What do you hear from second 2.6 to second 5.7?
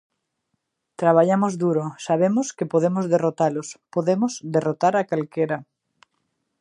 podemos derrotalos, podemos derrotar a calquera.